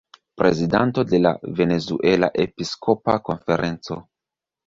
[0.41, 3.99] Prezidanto de la "Venezuela Episkopa Konferenco".